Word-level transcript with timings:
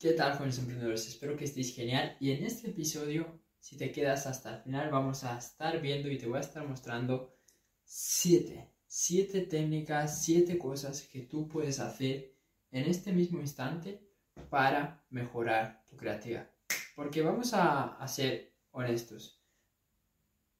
¿Qué 0.00 0.12
tal, 0.14 0.32
jóvenes 0.32 0.58
emprendedores? 0.58 1.06
Espero 1.08 1.36
que 1.36 1.44
estéis 1.44 1.74
genial. 1.74 2.16
Y 2.20 2.30
en 2.30 2.42
este 2.42 2.70
episodio, 2.70 3.38
si 3.58 3.76
te 3.76 3.92
quedas 3.92 4.26
hasta 4.26 4.56
el 4.56 4.62
final, 4.62 4.90
vamos 4.90 5.24
a 5.24 5.36
estar 5.36 5.78
viendo 5.82 6.08
y 6.08 6.16
te 6.16 6.26
voy 6.26 6.38
a 6.38 6.40
estar 6.40 6.66
mostrando 6.66 7.36
siete, 7.84 8.72
siete 8.86 9.42
técnicas, 9.42 10.24
siete 10.24 10.56
cosas 10.56 11.02
que 11.02 11.20
tú 11.20 11.46
puedes 11.48 11.80
hacer 11.80 12.34
en 12.70 12.86
este 12.86 13.12
mismo 13.12 13.40
instante 13.40 14.00
para 14.48 15.04
mejorar 15.10 15.84
tu 15.84 15.98
creatividad. 15.98 16.50
Porque 16.96 17.20
vamos 17.20 17.52
a, 17.52 17.96
a 17.96 18.08
ser 18.08 18.54
honestos. 18.70 19.44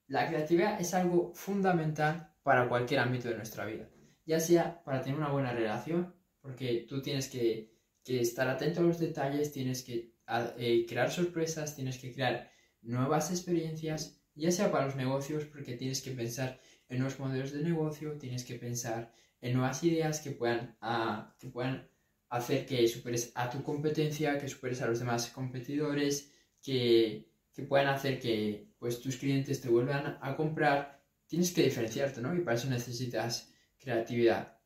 La 0.07 0.29
creatividad 0.29 0.79
es 0.79 0.93
algo 0.93 1.33
fundamental 1.35 2.37
para 2.43 2.69
cualquier 2.69 3.01
ámbito 3.01 3.31
de 3.31 3.37
nuestra 3.37 3.65
vida. 3.65 3.89
Ya 4.27 4.39
sea 4.39 4.85
para 4.85 5.01
tener 5.01 5.19
una 5.19 5.33
buena 5.33 5.55
relación, 5.55 6.15
porque 6.43 6.85
tú 6.87 7.01
tienes 7.01 7.31
que 7.31 7.70
que 8.05 8.21
estar 8.21 8.49
atento 8.49 8.81
a 8.81 8.85
los 8.85 8.99
detalles, 8.99 9.53
tienes 9.53 9.83
que 9.83 10.15
eh, 10.59 10.87
crear 10.89 11.11
sorpresas, 11.11 11.75
tienes 11.75 11.99
que 11.99 12.13
crear 12.13 12.51
nuevas 12.83 13.31
experiencias, 13.31 14.21
ya 14.35 14.51
sea 14.51 14.71
para 14.71 14.87
los 14.87 14.97
negocios, 14.97 15.45
porque 15.45 15.77
tienes 15.77 16.01
que 16.03 16.13
pensar 16.13 16.61
en 16.89 16.99
nuevos 16.99 17.19
modelos 17.19 17.53
de 17.53 17.63
negocio, 17.63 18.17
tienes 18.19 18.45
que 18.45 18.55
pensar 18.55 19.13
en 19.41 19.55
nuevas 19.55 19.83
ideas 19.85 20.21
que 20.21 20.31
puedan, 20.31 20.77
ah, 20.81 21.35
que 21.39 21.49
puedan 21.49 21.89
hacer 22.29 22.67
que 22.67 22.87
superes 22.89 23.33
a 23.35 23.51
tu 23.51 23.63
competencia, 23.63 24.39
que 24.39 24.49
superes 24.49 24.81
a 24.83 24.87
los 24.87 25.01
demás 25.01 25.29
competidores, 25.31 26.33
que, 26.63 27.31
que 27.53 27.63
puedan 27.65 27.89
hacer 27.89 28.21
que 28.21 28.69
pues, 28.79 29.01
tus 29.01 29.17
clientes 29.17 29.61
te 29.61 29.69
vuelvan 29.69 30.19
a 30.21 30.37
comprar. 30.37 31.03
Tienes 31.27 31.53
que 31.53 31.63
diferenciarte, 31.63 32.21
¿no? 32.21 32.35
Y 32.35 32.41
para 32.41 32.57
eso 32.57 32.69
necesitas 32.69 33.53
creatividad 33.79 34.60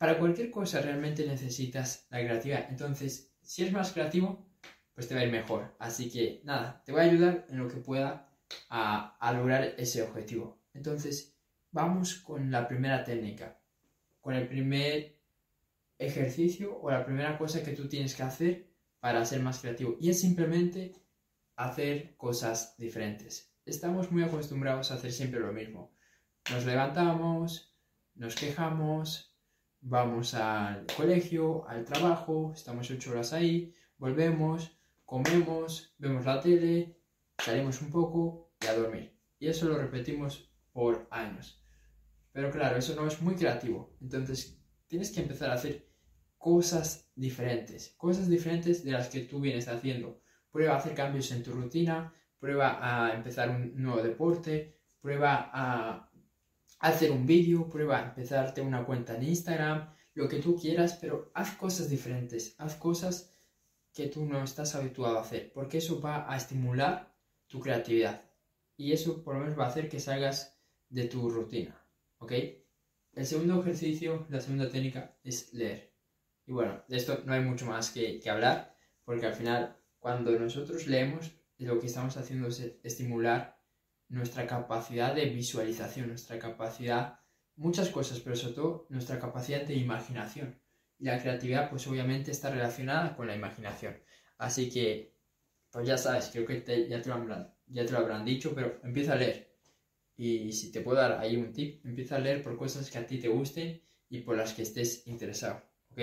para 0.00 0.18
cualquier 0.18 0.50
cosa 0.50 0.80
realmente 0.80 1.26
necesitas 1.26 2.06
la 2.08 2.20
creatividad. 2.20 2.70
Entonces, 2.70 3.34
si 3.42 3.60
eres 3.60 3.74
más 3.74 3.92
creativo, 3.92 4.46
pues 4.94 5.06
te 5.06 5.14
va 5.14 5.20
a 5.20 5.24
ir 5.24 5.30
mejor. 5.30 5.76
Así 5.78 6.10
que 6.10 6.40
nada, 6.42 6.82
te 6.86 6.92
voy 6.92 7.02
a 7.02 7.04
ayudar 7.04 7.44
en 7.50 7.58
lo 7.58 7.68
que 7.68 7.76
pueda 7.76 8.32
a, 8.70 9.32
lograr 9.36 9.74
ese 9.76 10.00
objetivo. 10.00 10.58
Entonces, 10.72 11.36
vamos 11.70 12.14
con 12.14 12.50
la 12.50 12.66
primera 12.66 13.04
técnica, 13.04 13.60
con 14.22 14.32
el 14.32 14.48
primer 14.48 15.18
ejercicio 15.98 16.80
o 16.80 16.90
la 16.90 17.04
primera 17.04 17.36
cosa 17.36 17.62
que 17.62 17.72
tú 17.72 17.86
tienes 17.86 18.14
que 18.14 18.22
hacer 18.22 18.70
para 19.00 19.26
ser 19.26 19.40
más 19.42 19.58
creativo. 19.58 19.98
Y 20.00 20.08
es 20.08 20.18
simplemente 20.18 20.94
hacer 21.56 22.16
cosas 22.16 22.74
diferentes. 22.78 23.52
Estamos 23.66 24.10
muy 24.10 24.22
acostumbrados 24.22 24.90
a 24.90 24.94
hacer 24.94 25.12
siempre 25.12 25.40
lo 25.40 25.52
mismo. 25.52 25.92
Nos 26.50 26.64
levantamos, 26.64 27.76
nos 28.14 28.34
quejamos, 28.34 29.29
vamos 29.80 30.34
al 30.34 30.86
colegio, 30.96 31.66
al 31.68 31.84
trabajo, 31.84 32.52
estamos 32.54 32.90
ocho 32.90 33.12
horas 33.12 33.32
ahí, 33.32 33.74
volvemos, 33.98 34.78
comemos, 35.04 35.94
vemos 35.98 36.24
la 36.24 36.40
tele, 36.40 36.98
salimos 37.38 37.80
un 37.82 37.90
poco 37.90 38.52
y 38.60 38.66
a 38.66 38.74
dormir. 38.74 39.16
Y 39.38 39.48
eso 39.48 39.68
lo 39.68 39.78
repetimos 39.78 40.50
por 40.72 41.06
años. 41.10 41.62
Pero 42.32 42.50
claro, 42.50 42.76
eso 42.76 42.94
no 42.94 43.06
es 43.06 43.20
muy 43.20 43.34
creativo. 43.34 43.96
Entonces 44.00 44.58
tienes 44.86 45.10
que 45.10 45.22
empezar 45.22 45.50
a 45.50 45.54
hacer 45.54 45.88
cosas 46.38 47.10
diferentes, 47.14 47.94
cosas 47.96 48.28
diferentes 48.28 48.84
de 48.84 48.92
las 48.92 49.08
que 49.08 49.20
tú 49.20 49.40
vienes 49.40 49.68
haciendo. 49.68 50.20
Prueba 50.50 50.74
a 50.74 50.78
hacer 50.78 50.94
cambios 50.94 51.30
en 51.32 51.42
tu 51.42 51.52
rutina, 51.52 52.12
prueba 52.38 52.78
a 52.80 53.14
empezar 53.14 53.50
un 53.50 53.72
nuevo 53.80 54.02
deporte, 54.02 54.78
prueba 55.00 55.50
a 55.52 56.09
hacer 56.80 57.12
un 57.12 57.26
vídeo, 57.26 57.68
prueba 57.68 57.98
a 57.98 58.08
empezarte 58.08 58.60
una 58.60 58.84
cuenta 58.84 59.16
en 59.16 59.22
Instagram, 59.22 59.94
lo 60.14 60.28
que 60.28 60.40
tú 60.40 60.58
quieras, 60.58 60.98
pero 61.00 61.30
haz 61.34 61.56
cosas 61.56 61.88
diferentes, 61.88 62.54
haz 62.58 62.74
cosas 62.76 63.32
que 63.92 64.08
tú 64.08 64.24
no 64.24 64.42
estás 64.42 64.74
habituado 64.74 65.18
a 65.18 65.22
hacer, 65.22 65.52
porque 65.52 65.78
eso 65.78 66.00
va 66.00 66.30
a 66.32 66.36
estimular 66.36 67.14
tu 67.46 67.60
creatividad 67.60 68.22
y 68.76 68.92
eso 68.92 69.22
por 69.22 69.34
lo 69.34 69.40
menos 69.40 69.58
va 69.58 69.66
a 69.66 69.68
hacer 69.68 69.88
que 69.88 70.00
salgas 70.00 70.58
de 70.88 71.04
tu 71.04 71.28
rutina, 71.28 71.84
¿ok? 72.18 72.32
El 73.12 73.26
segundo 73.26 73.60
ejercicio, 73.60 74.26
la 74.30 74.40
segunda 74.40 74.70
técnica 74.70 75.18
es 75.22 75.52
leer. 75.52 75.92
Y 76.46 76.52
bueno, 76.52 76.82
de 76.88 76.96
esto 76.96 77.22
no 77.26 77.34
hay 77.34 77.42
mucho 77.42 77.66
más 77.66 77.90
que, 77.90 78.18
que 78.20 78.30
hablar, 78.30 78.74
porque 79.04 79.26
al 79.26 79.34
final 79.34 79.76
cuando 79.98 80.30
nosotros 80.38 80.86
leemos, 80.86 81.30
lo 81.58 81.78
que 81.78 81.88
estamos 81.88 82.16
haciendo 82.16 82.48
es 82.48 82.60
estimular 82.82 83.59
nuestra 84.10 84.46
capacidad 84.46 85.14
de 85.14 85.26
visualización, 85.26 86.08
nuestra 86.08 86.38
capacidad, 86.38 87.20
muchas 87.56 87.88
cosas, 87.88 88.20
pero 88.20 88.36
sobre 88.36 88.54
todo 88.54 88.86
nuestra 88.90 89.18
capacidad 89.18 89.62
de 89.62 89.74
imaginación. 89.74 90.60
Y 90.98 91.04
la 91.04 91.20
creatividad, 91.22 91.70
pues 91.70 91.86
obviamente 91.86 92.32
está 92.32 92.50
relacionada 92.50 93.16
con 93.16 93.28
la 93.28 93.36
imaginación. 93.36 93.96
Así 94.36 94.68
que, 94.68 95.16
pues 95.70 95.86
ya 95.86 95.96
sabes, 95.96 96.28
creo 96.32 96.44
que 96.44 96.62
ya, 96.88 97.00
te 97.00 97.08
lo 97.08 97.14
habrán, 97.14 97.54
ya 97.66 97.86
te 97.86 97.92
lo 97.92 97.98
habrán 97.98 98.24
dicho, 98.24 98.52
pero 98.54 98.80
empieza 98.82 99.12
a 99.12 99.16
leer. 99.16 99.54
Y 100.16 100.52
si 100.52 100.70
te 100.72 100.80
puedo 100.80 100.98
dar 100.98 101.18
ahí 101.18 101.36
un 101.36 101.52
tip, 101.52 101.86
empieza 101.86 102.16
a 102.16 102.20
leer 102.20 102.42
por 102.42 102.56
cosas 102.58 102.90
que 102.90 102.98
a 102.98 103.06
ti 103.06 103.18
te 103.18 103.28
gusten 103.28 103.80
y 104.08 104.18
por 104.20 104.36
las 104.36 104.52
que 104.52 104.62
estés 104.62 105.06
interesado, 105.06 105.62
¿ok? 105.92 106.00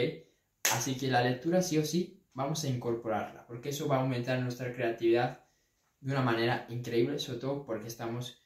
Así 0.74 0.98
que 0.98 1.10
la 1.10 1.22
lectura 1.22 1.62
sí 1.62 1.78
o 1.78 1.86
sí 1.86 2.24
vamos 2.34 2.64
a 2.64 2.70
incorporarla, 2.70 3.46
porque 3.46 3.70
eso 3.70 3.88
va 3.88 3.98
a 3.98 4.02
aumentar 4.02 4.40
nuestra 4.40 4.74
creatividad 4.74 5.47
de 6.00 6.12
una 6.12 6.22
manera 6.22 6.66
increíble, 6.70 7.20
sobre 7.20 7.40
todo 7.40 7.66
porque 7.66 7.88
estamos 7.88 8.42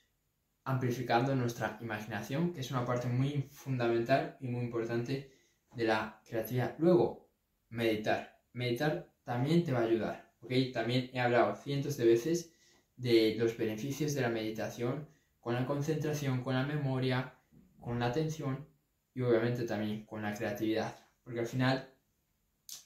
amplificando 0.63 1.35
nuestra 1.35 1.77
imaginación, 1.81 2.53
que 2.53 2.61
es 2.61 2.71
una 2.71 2.85
parte 2.85 3.07
muy 3.07 3.47
fundamental 3.51 4.37
y 4.39 4.47
muy 4.47 4.61
importante 4.61 5.31
de 5.73 5.83
la 5.83 6.21
creatividad. 6.25 6.75
Luego, 6.77 7.29
meditar. 7.69 8.39
Meditar 8.53 9.11
también 9.23 9.63
te 9.63 9.71
va 9.71 9.79
a 9.79 9.83
ayudar, 9.83 10.31
¿ok? 10.41 10.51
También 10.73 11.09
he 11.13 11.19
hablado 11.19 11.55
cientos 11.55 11.97
de 11.97 12.05
veces 12.05 12.53
de 12.95 13.35
los 13.37 13.57
beneficios 13.57 14.13
de 14.13 14.21
la 14.21 14.29
meditación 14.29 15.07
con 15.39 15.55
la 15.55 15.65
concentración, 15.65 16.43
con 16.43 16.53
la 16.53 16.65
memoria, 16.65 17.33
con 17.79 17.99
la 17.99 18.07
atención 18.07 18.67
y 19.13 19.21
obviamente 19.21 19.63
también 19.63 20.05
con 20.05 20.21
la 20.21 20.33
creatividad. 20.33 20.95
Porque 21.23 21.39
al 21.39 21.47
final, 21.47 21.89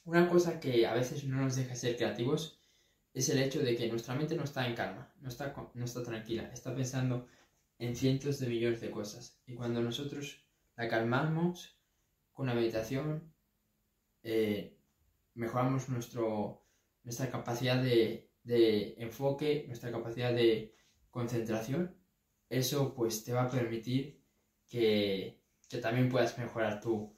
una 0.04 0.28
cosa 0.28 0.58
que 0.58 0.86
a 0.86 0.94
veces 0.94 1.24
no 1.24 1.42
nos 1.42 1.56
deja 1.56 1.74
ser 1.74 1.96
creativos 1.96 2.55
es 3.16 3.30
el 3.30 3.38
hecho 3.38 3.62
de 3.62 3.74
que 3.74 3.88
nuestra 3.88 4.14
mente 4.14 4.36
no 4.36 4.44
está 4.44 4.66
en 4.66 4.74
calma, 4.74 5.10
no 5.22 5.30
está, 5.30 5.54
no 5.72 5.84
está 5.86 6.02
tranquila, 6.02 6.50
está 6.52 6.74
pensando 6.74 7.26
en 7.78 7.96
cientos 7.96 8.38
de 8.38 8.46
millones 8.46 8.82
de 8.82 8.90
cosas. 8.90 9.40
Y 9.46 9.54
cuando 9.54 9.80
nosotros 9.80 10.44
la 10.76 10.86
calmamos 10.86 11.80
con 12.34 12.46
la 12.46 12.52
meditación, 12.52 13.32
eh, 14.22 14.78
mejoramos 15.32 15.88
nuestro, 15.88 16.66
nuestra 17.04 17.30
capacidad 17.30 17.82
de, 17.82 18.28
enfoque, 18.98 19.64
nuestra 19.66 19.90
capacidad 19.90 20.34
de 20.34 20.76
concentración. 21.10 21.96
Eso 22.50 22.92
pues 22.94 23.24
te 23.24 23.32
va 23.32 23.44
a 23.44 23.50
permitir 23.50 24.22
que, 24.68 25.42
también 25.80 26.10
puedas 26.10 26.36
mejorar 26.36 26.82
tu, 26.82 27.16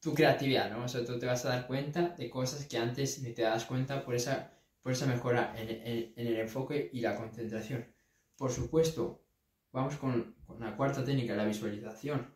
tu 0.00 0.12
creatividad, 0.12 0.72
¿no? 0.72 0.84
O 0.84 0.88
sea, 0.88 1.04
tú 1.04 1.20
te 1.20 1.26
vas 1.26 1.44
a 1.44 1.50
dar 1.50 1.68
cuenta 1.68 2.16
de 2.18 2.28
cosas 2.28 2.66
que 2.66 2.78
antes 2.78 3.22
ni 3.22 3.32
te 3.32 3.42
das 3.42 3.64
cuenta 3.64 4.04
por 4.04 4.16
esa 4.16 4.55
por 4.86 4.92
esa 4.92 5.06
mejora 5.06 5.52
en, 5.58 6.12
el 6.14 6.36
enfoque 6.36 6.90
y 6.92 7.00
la 7.00 7.16
concentración. 7.16 7.92
Por 8.36 8.52
supuesto, 8.52 9.26
vamos 9.72 9.96
con, 9.96 10.36
la 10.60 10.76
cuarta 10.76 11.04
técnica, 11.04 11.34
la 11.34 11.44
visualización. 11.44 12.32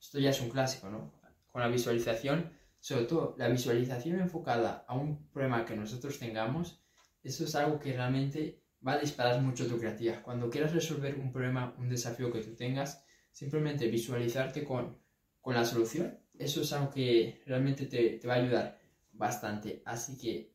Esto 0.00 0.18
ya 0.18 0.30
es 0.30 0.40
un 0.40 0.50
clásico, 0.50 0.90
¿no? 0.90 1.12
Con 1.46 1.62
la 1.62 1.68
visualización, 1.68 2.50
sobre 2.80 3.04
todo 3.04 3.36
la 3.38 3.46
visualización 3.46 4.18
enfocada 4.18 4.84
a 4.88 4.96
un 4.96 5.30
problema 5.30 5.64
que 5.64 5.76
nosotros 5.76 6.18
tengamos, 6.18 6.82
eso 7.22 7.44
es 7.44 7.54
algo 7.54 7.78
que 7.78 7.92
realmente 7.92 8.64
va 8.84 8.94
a 8.94 8.98
disparar 8.98 9.40
mucho 9.40 9.68
tu 9.68 9.78
creatividad. 9.78 10.20
Cuando 10.20 10.50
quieras 10.50 10.72
resolver 10.72 11.14
un 11.14 11.30
problema, 11.30 11.76
un 11.78 11.88
desafío 11.88 12.32
que 12.32 12.42
tú 12.42 12.56
tengas, 12.56 13.04
simplemente 13.30 13.86
visualizarte 13.86 14.64
con, 14.64 14.98
la 15.46 15.64
solución, 15.64 16.18
eso 16.36 16.62
es 16.62 16.72
algo 16.72 16.90
que 16.90 17.40
realmente 17.46 17.86
te, 17.86 18.18
te 18.18 18.26
va 18.26 18.34
a 18.34 18.38
ayudar 18.38 18.80
bastante. 19.12 19.80
Así 19.84 20.18
que 20.18 20.53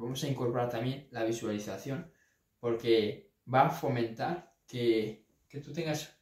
vamos 0.00 0.24
a 0.24 0.28
incorporar 0.28 0.70
también 0.70 1.08
la 1.10 1.24
visualización 1.24 2.10
porque 2.58 3.32
va 3.52 3.66
a 3.66 3.70
fomentar 3.70 4.54
que, 4.66 5.26
tú 5.62 5.72
tengas 5.72 6.16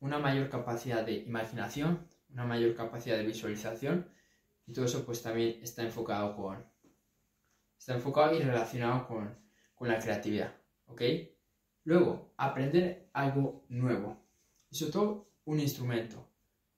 una 0.00 0.18
mayor 0.18 0.48
capacidad 0.50 1.04
de 1.04 1.14
imaginación, 1.14 2.08
una 2.28 2.44
mayor 2.44 2.74
capacidad 2.74 3.16
de 3.16 3.26
visualización 3.26 4.10
y 4.66 4.72
todo 4.72 4.84
eso 4.84 5.06
pues 5.06 5.22
también 5.22 5.58
está 5.62 5.82
enfocado 5.82 6.36
con 6.36 6.64
está 7.78 7.94
enfocado 7.94 8.34
y 8.34 8.42
relacionado 8.42 9.06
con, 9.06 9.38
con 9.74 9.88
la 9.88 9.98
creatividad, 9.98 10.54
¿ok? 10.86 11.02
Luego, 11.84 12.34
aprender 12.36 13.08
algo 13.12 13.64
nuevo 13.68 14.26
y 14.70 14.76
sobre 14.76 14.92
todo 14.92 15.30
un 15.44 15.60
instrumento, 15.60 16.18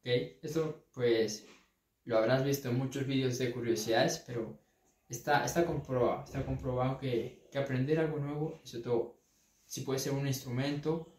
¿ok? 0.01 0.07
Esto 0.43 0.87
pues 0.93 1.47
lo 2.05 2.19
habrás 2.19 2.45
visto 2.45 2.69
en 2.69 2.79
muchos 2.79 3.07
vídeos 3.07 3.39
de 3.39 3.53
curiosidades, 3.53 4.23
pero 4.27 4.61
está, 5.09 5.45
está 5.45 5.65
comprobado, 5.65 6.25
está 6.25 6.45
comprobado 6.45 6.99
que, 6.99 7.47
que, 7.51 7.59
aprender 7.59 7.99
algo 7.99 8.19
nuevo, 8.19 8.61
sobre 8.65 8.85
todo 8.85 9.21
si 9.65 9.83
puede 9.83 9.99
ser 9.99 10.13
un 10.13 10.27
instrumento, 10.27 11.15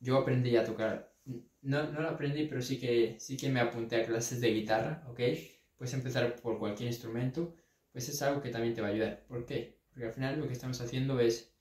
yo 0.00 0.16
aprendí 0.18 0.56
a 0.56 0.64
tocar, 0.64 1.14
no, 1.62 1.90
no 1.90 2.00
lo 2.00 2.08
aprendí, 2.08 2.46
pero 2.46 2.62
sí 2.62 2.78
que, 2.78 3.16
sí 3.18 3.36
que 3.36 3.48
me 3.48 3.60
apunté 3.60 3.96
a 3.96 4.06
clases 4.06 4.40
de 4.40 4.52
guitarra, 4.52 5.04
¿ok? 5.08 5.20
Puedes 5.76 5.94
empezar 5.94 6.36
por 6.36 6.58
cualquier 6.58 6.88
instrumento, 6.88 7.54
pues 7.92 8.08
es 8.08 8.20
algo 8.22 8.40
que 8.40 8.50
también 8.50 8.74
te 8.74 8.80
va 8.80 8.88
a 8.88 8.90
ayudar. 8.90 9.24
¿Por 9.26 9.44
qué? 9.44 9.80
Porque 9.90 10.06
al 10.06 10.12
final 10.12 10.38
lo 10.38 10.46
que 10.46 10.52
estamos 10.54 10.80
haciendo 10.80 11.20
es, 11.20 11.52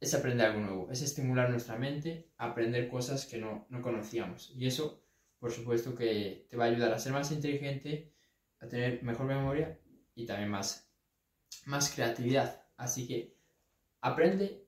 es 0.00 0.14
aprender 0.14 0.46
algo 0.46 0.60
nuevo, 0.60 0.90
es 0.90 1.02
estimular 1.02 1.50
nuestra 1.50 1.76
mente 1.76 2.30
a 2.36 2.50
aprender 2.50 2.88
cosas 2.88 3.26
que 3.26 3.38
no, 3.38 3.66
no 3.70 3.82
conocíamos. 3.82 4.52
Y 4.56 4.66
eso, 4.66 5.02
por 5.38 5.50
supuesto, 5.52 5.94
que 5.94 6.46
te 6.50 6.56
va 6.56 6.64
a 6.64 6.68
ayudar 6.68 6.92
a 6.92 6.98
ser 6.98 7.12
más 7.12 7.32
inteligente, 7.32 8.12
a 8.60 8.68
tener 8.68 9.02
mejor 9.02 9.26
memoria 9.26 9.78
y 10.18 10.26
también 10.26 10.50
más, 10.50 10.90
más 11.64 11.94
creatividad. 11.94 12.60
Así 12.76 13.06
que 13.06 13.36
aprende 14.00 14.66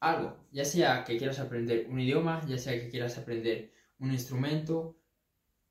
algo, 0.00 0.36
ya 0.52 0.66
sea 0.66 1.02
que 1.04 1.16
quieras 1.16 1.40
aprender 1.40 1.86
un 1.88 1.98
idioma, 1.98 2.44
ya 2.46 2.58
sea 2.58 2.74
que 2.74 2.90
quieras 2.90 3.16
aprender 3.16 3.72
un 3.98 4.12
instrumento, 4.12 4.98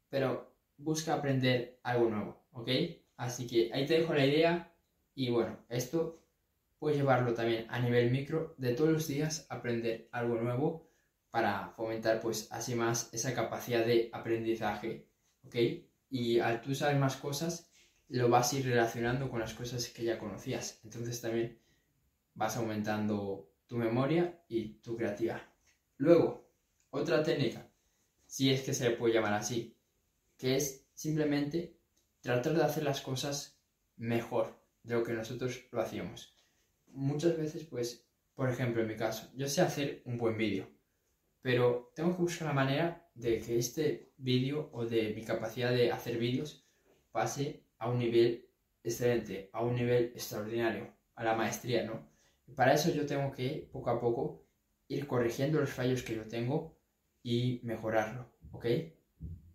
pero 0.09 0.55
busca 0.77 1.13
aprender 1.13 1.79
algo 1.83 2.09
nuevo, 2.09 2.41
¿ok? 2.51 2.69
Así 3.17 3.45
que 3.45 3.69
ahí 3.73 3.85
te 3.85 3.99
dejo 3.99 4.15
la 4.15 4.25
idea 4.25 4.73
y 5.13 5.29
bueno, 5.29 5.59
esto 5.69 6.23
puedes 6.79 6.97
llevarlo 6.97 7.35
también 7.35 7.67
a 7.69 7.79
nivel 7.79 8.09
micro 8.09 8.55
de 8.57 8.73
todos 8.73 8.89
los 8.89 9.07
días 9.07 9.45
aprender 9.49 10.09
algo 10.11 10.41
nuevo 10.41 10.89
para 11.29 11.73
fomentar 11.75 12.21
pues 12.21 12.51
así 12.51 12.73
más 12.73 13.13
esa 13.13 13.35
capacidad 13.35 13.85
de 13.85 14.09
aprendizaje, 14.13 15.05
¿ok? 15.45 15.55
Y 16.09 16.39
al 16.39 16.61
tú 16.61 16.73
saber 16.73 16.97
más 16.97 17.17
cosas, 17.17 17.70
lo 18.11 18.27
vas 18.27 18.51
a 18.51 18.57
ir 18.57 18.65
relacionando 18.65 19.29
con 19.29 19.39
las 19.39 19.53
cosas 19.53 19.87
que 19.87 20.03
ya 20.03 20.19
conocías. 20.19 20.81
Entonces 20.83 21.21
también 21.21 21.59
vas 22.33 22.57
aumentando 22.57 23.53
tu 23.67 23.77
memoria 23.77 24.43
y 24.49 24.79
tu 24.81 24.97
creatividad. 24.97 25.41
Luego, 25.95 26.51
otra 26.89 27.23
técnica, 27.23 27.71
si 28.25 28.51
es 28.51 28.63
que 28.63 28.73
se 28.73 28.91
puede 28.91 29.13
llamar 29.13 29.33
así, 29.33 29.77
que 30.37 30.57
es 30.57 30.85
simplemente 30.93 31.77
tratar 32.19 32.53
de 32.53 32.63
hacer 32.63 32.83
las 32.83 33.01
cosas 33.01 33.61
mejor 33.95 34.61
de 34.83 34.95
lo 34.95 35.03
que 35.03 35.13
nosotros 35.13 35.67
lo 35.71 35.81
hacíamos. 35.81 36.35
Muchas 36.87 37.37
veces, 37.37 37.63
pues, 37.63 38.05
por 38.35 38.49
ejemplo, 38.49 38.81
en 38.81 38.89
mi 38.89 38.97
caso, 38.97 39.31
yo 39.35 39.47
sé 39.47 39.61
hacer 39.61 40.01
un 40.03 40.17
buen 40.17 40.37
vídeo, 40.37 40.67
pero 41.41 41.93
tengo 41.95 42.13
que 42.13 42.23
buscar 42.23 42.49
la 42.49 42.53
manera 42.53 43.09
de 43.13 43.39
que 43.39 43.57
este 43.57 44.11
vídeo 44.17 44.69
o 44.73 44.85
de 44.85 45.13
mi 45.13 45.23
capacidad 45.23 45.71
de 45.71 45.93
hacer 45.93 46.17
vídeos 46.17 46.67
pase 47.11 47.70
a 47.81 47.89
un 47.89 47.97
nivel 47.97 48.47
excelente, 48.83 49.49
a 49.51 49.63
un 49.63 49.75
nivel 49.75 50.11
extraordinario, 50.15 50.93
a 51.15 51.23
la 51.23 51.35
maestría, 51.35 51.83
¿no? 51.83 52.09
para 52.55 52.73
eso 52.73 52.91
yo 52.91 53.05
tengo 53.05 53.31
que, 53.31 53.69
poco 53.71 53.89
a 53.89 53.99
poco, 53.99 54.45
ir 54.87 55.07
corrigiendo 55.07 55.59
los 55.59 55.71
fallos 55.71 56.03
que 56.03 56.15
yo 56.15 56.27
tengo 56.27 56.77
y 57.23 57.59
mejorarlo, 57.63 58.31
¿ok? 58.51 58.65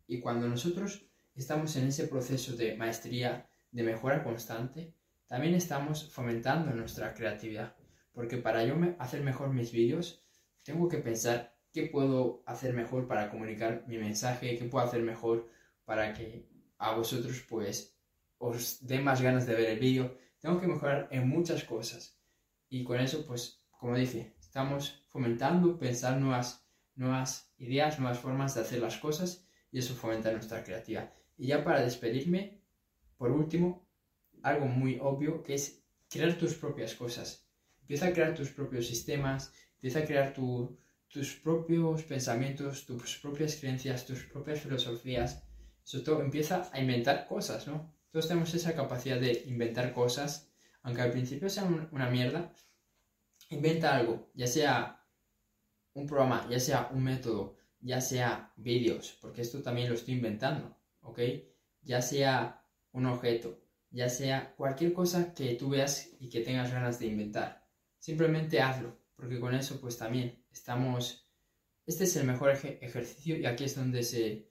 Y 0.09 0.21
cuando 0.21 0.49
nosotros 0.49 1.07
estamos 1.35 1.77
en 1.77 1.87
ese 1.87 2.09
proceso 2.09 2.57
de 2.57 2.75
maestría, 2.77 3.49
de 3.71 3.83
mejora 3.83 4.25
constante, 4.25 4.95
también 5.27 5.55
estamos 5.55 6.11
fomentando 6.11 6.73
nuestra 6.73 7.13
creatividad. 7.13 7.77
Porque 8.13 8.39
para 8.39 8.65
yo 8.65 8.77
hacer 8.99 9.23
mejor 9.23 9.53
mis 9.53 9.73
vídeos, 9.73 10.25
tengo 10.65 10.89
que 10.89 10.99
pensar 10.99 11.55
qué 11.71 11.83
puedo 11.83 12.43
hacer 12.47 12.73
mejor 12.73 13.07
para 13.07 13.31
comunicar 13.31 13.85
mi 13.87 13.99
mensaje, 13.99 14.57
qué 14.57 14.65
puedo 14.65 14.85
hacer 14.85 15.03
mejor 15.03 15.51
para 15.85 16.15
que 16.15 16.49
a 16.79 16.95
vosotros 16.95 17.45
pues 17.49 17.96
os 18.39 18.87
dé 18.87 19.01
más 19.01 19.21
ganas 19.21 19.47
de 19.47 19.55
ver 19.55 19.71
el 19.71 19.79
vídeo. 19.79 20.17
Tengo 20.41 20.61
que 20.61 20.67
mejorar 20.67 21.09
en 21.11 21.29
muchas 21.29 21.65
cosas. 21.65 22.19
Y 22.69 22.85
con 22.85 23.01
eso 23.01 23.27
pues, 23.27 23.63
como 23.71 23.97
dije, 23.97 24.37
estamos 24.41 25.05
fomentando 25.09 25.79
pensar 25.79 26.19
nuevas, 26.19 26.67
nuevas 26.95 27.53
ideas, 27.59 27.99
nuevas 27.99 28.19
formas 28.19 28.55
de 28.55 28.63
hacer 28.63 28.81
las 28.81 28.97
cosas 28.99 29.47
y 29.71 29.79
eso 29.79 29.95
fomenta 29.95 30.33
nuestra 30.33 30.65
creatividad. 30.65 31.13
Y 31.37 31.49
ya 31.49 31.65
para 31.65 31.83
despedirme, 31.83 32.63
por 33.17 33.31
último, 33.31 33.87
algo 34.43 34.67
muy 34.67 34.99
obvio 35.01 35.43
que 35.43 35.55
es 35.55 35.83
crear 36.09 36.37
tus 36.39 36.55
propias 36.55 36.95
cosas. 36.95 37.47
Empieza 37.81 38.07
a 38.07 38.13
crear 38.13 38.35
tus 38.35 38.51
propios 38.51 38.87
sistemas, 38.87 39.53
empieza 39.75 40.01
a 40.01 40.05
crear 40.05 40.33
tus 40.33 41.35
propios 41.43 42.03
pensamientos, 42.03 42.87
tus 42.87 43.19
propias 43.19 43.57
creencias, 43.57 44.07
tus 44.07 44.25
propias 44.25 44.61
filosofías. 44.61 45.43
Sobre 45.83 46.05
todo 46.05 46.23
empieza 46.23 46.69
a 46.73 46.81
inventar 46.81 47.27
cosas, 47.27 47.67
¿no? 47.67 47.96
Todos 48.11 48.29
tenemos 48.29 48.55
esa 48.55 48.75
capacidad 48.75 49.21
de 49.21 49.45
inventar 49.47 49.93
cosas, 49.93 50.51
aunque 50.83 51.03
al 51.03 51.11
principio 51.11 51.49
sea 51.51 51.65
una 51.93 52.09
mierda. 52.09 52.53
Inventa 53.51 53.97
algo, 53.97 54.31
ya 54.35 54.47
sea 54.47 55.05
un 55.95 56.07
programa, 56.07 56.47
ya 56.51 56.61
sea 56.61 56.89
un 56.93 57.03
método, 57.03 57.57
ya 57.81 58.01
sea 58.01 58.53
vídeos, 58.57 59.17
porque 59.21 59.43
esto 59.43 59.63
también 59.63 59.89
lo 59.89 59.95
estoy 59.95 60.15
inventando. 60.15 60.77
¿ok? 61.07 61.21
Ya 61.83 62.03
sea 62.03 62.63
un 62.93 63.07
objeto, 63.07 63.63
ya 63.91 64.09
sea 64.09 64.55
cualquier 64.57 64.93
cosa 64.93 65.33
que 65.35 65.55
tú 65.55 65.71
veas 65.71 66.11
y 66.19 66.29
que 66.29 66.41
tengas 66.41 66.73
ganas 66.73 66.99
de 66.99 67.07
inventar. 67.07 67.67
Simplemente 67.99 68.61
hazlo, 68.61 68.99
porque 69.15 69.41
con 69.41 69.55
eso 69.55 69.81
pues 69.81 69.97
también 69.97 70.45
estamos... 70.51 71.29
Este 71.87 72.05
es 72.05 72.17
el 72.17 72.27
mejor 72.27 72.51
ejercicio 72.51 73.37
y 73.37 73.47
aquí 73.47 73.65
es 73.65 73.77
donde 73.77 74.03
se, 74.03 74.51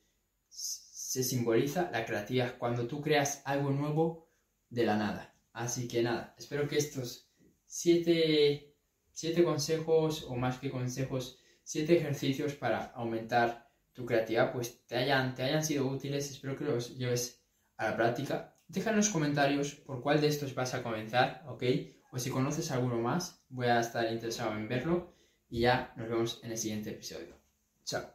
se 1.16 1.24
simboliza 1.24 1.90
la 1.94 2.06
creatividad, 2.06 2.58
cuando 2.58 2.88
tú 2.88 3.00
creas 3.00 3.42
algo 3.46 3.70
nuevo 3.70 4.28
de 4.70 4.86
la 4.86 4.98
nada. 4.98 5.34
Así 5.54 5.88
que 5.88 6.04
nada, 6.04 6.36
espero 6.38 6.68
que 6.68 6.76
estos 6.76 7.32
siete, 7.66 8.76
siete 9.14 9.42
consejos 9.46 10.26
o 10.28 10.36
más 10.36 10.60
que 10.60 10.70
consejos, 10.70 11.40
siete 11.64 11.96
ejercicios 11.96 12.56
para 12.56 12.88
aumentar 12.88 13.72
tu 13.94 14.06
creatividad 14.06 14.52
pues 14.52 14.86
te 14.88 14.98
hayan, 14.98 15.34
te 15.36 15.44
hayan 15.44 15.64
sido 15.64 15.88
útiles, 15.88 16.30
espero 16.30 16.58
que 16.58 16.66
los 16.66 16.98
lleves 16.98 17.42
a 17.78 17.92
la 17.92 17.96
práctica. 17.96 18.54
Deja 18.68 18.90
en 18.90 18.98
los 18.98 19.08
comentarios 19.08 19.74
por 19.74 20.02
cuál 20.02 20.20
de 20.20 20.28
estos 20.28 20.54
vas 20.54 20.74
a 20.74 20.84
comenzar, 20.84 21.46
¿ok? 21.48 21.64
O 22.12 22.20
si 22.20 22.30
conoces 22.30 22.72
alguno 22.72 22.98
más, 22.98 23.42
voy 23.48 23.68
a 23.68 23.80
estar 23.80 24.12
interesado 24.12 24.52
en 24.58 24.68
verlo 24.68 25.16
y 25.48 25.62
ya 25.62 25.94
nos 25.96 26.10
vemos 26.10 26.42
en 26.44 26.52
el 26.52 26.58
siguiente 26.58 26.90
episodio. 26.90 27.40
Chao. 27.86 28.15